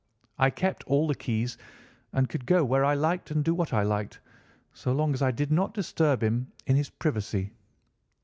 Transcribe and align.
I 0.39 0.49
kept 0.49 0.83
all 0.85 1.05
the 1.07 1.13
keys 1.13 1.59
and 2.11 2.27
could 2.27 2.47
go 2.47 2.65
where 2.65 2.83
I 2.83 2.95
liked 2.95 3.29
and 3.29 3.45
do 3.45 3.53
what 3.53 3.71
I 3.71 3.83
liked, 3.83 4.19
so 4.73 4.91
long 4.93 5.13
as 5.13 5.21
I 5.21 5.29
did 5.29 5.51
not 5.51 5.75
disturb 5.75 6.23
him 6.23 6.51
in 6.65 6.75
his 6.75 6.89
privacy. 6.89 7.53